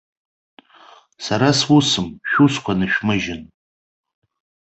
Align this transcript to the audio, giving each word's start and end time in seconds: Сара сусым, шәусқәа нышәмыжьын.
Сара 1.25 1.49
сусым, 1.59 2.07
шәусқәа 2.29 2.73
нышәмыжьын. 2.79 3.41